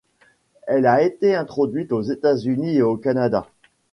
Elle 0.65 0.87
a 0.87 1.03
été 1.03 1.35
introduite 1.35 1.91
aux 1.91 2.01
États-Unis 2.01 2.77
et 2.77 2.81
au 2.81 2.97
Canada. 2.97 3.45